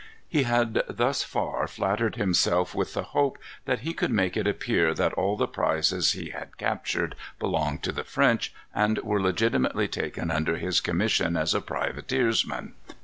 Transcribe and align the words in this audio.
He 0.27 0.41
had 0.45 0.81
thus 0.89 1.21
far 1.21 1.67
flattered 1.67 2.15
himself 2.15 2.73
with 2.73 2.95
the 2.95 3.03
hope 3.13 3.37
that 3.65 3.81
he 3.81 3.93
could 3.93 4.09
make 4.09 4.35
it 4.35 4.47
appear 4.47 4.95
that 4.95 5.13
all 5.13 5.37
the 5.37 5.45
prizes 5.47 6.13
he 6.13 6.31
had 6.31 6.57
captured 6.57 7.13
belonged 7.37 7.83
to 7.83 7.91
the 7.91 8.03
French, 8.03 8.51
and 8.73 8.97
were 9.03 9.21
legitimately 9.21 9.87
taken 9.87 10.31
under 10.31 10.57
his 10.57 10.81
commission 10.81 11.37
as 11.37 11.53
a 11.53 11.61
privateersman. 11.61 12.73